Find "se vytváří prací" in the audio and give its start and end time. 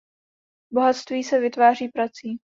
1.23-2.37